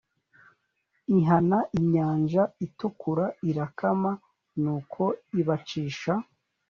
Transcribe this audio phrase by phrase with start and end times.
[1.17, 4.11] ihana inyanja itukura irakama
[4.61, 5.03] nuko
[5.39, 6.13] ibacisha